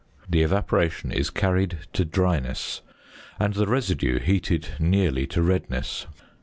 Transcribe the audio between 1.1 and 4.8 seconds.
is carried to dryness; and the residue heated